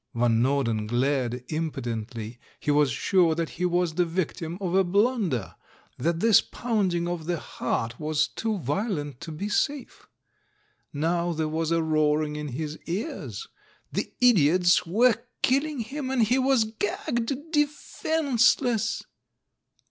[0.15, 4.83] Van Norden glared im potently— he was sure that he was the victim of a
[4.83, 5.53] blunder,
[5.99, 10.07] that this pounding of the heart was too violent to be safe.
[10.91, 13.47] Now there was a roaring in liis ears.
[13.91, 19.03] The idiots were killing him— and he was gagged, defenceless